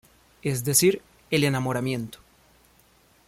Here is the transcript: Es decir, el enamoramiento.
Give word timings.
Es 0.41 0.63
decir, 0.63 0.99
el 1.29 1.43
enamoramiento. 1.43 2.17